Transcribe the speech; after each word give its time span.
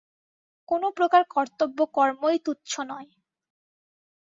কোন 0.69 0.83
প্রকার 0.97 1.23
কর্তব্য 1.27 1.77
কর্মই 1.93 2.37
তুচ্ছ 2.45 2.71
নয়। 2.91 3.09